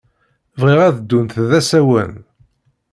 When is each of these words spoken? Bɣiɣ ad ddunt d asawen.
Bɣiɣ 0.59 0.79
ad 0.83 0.95
ddunt 0.99 1.33
d 1.49 1.51
asawen. 1.59 2.13